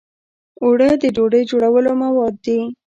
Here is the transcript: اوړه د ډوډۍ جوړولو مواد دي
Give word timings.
اوړه 0.63 0.89
د 1.01 1.03
ډوډۍ 1.15 1.43
جوړولو 1.49 1.91
مواد 2.03 2.35
دي 2.45 2.59